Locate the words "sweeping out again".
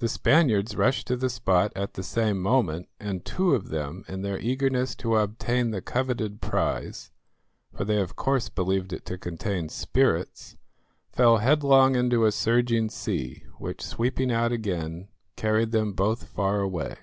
13.80-15.08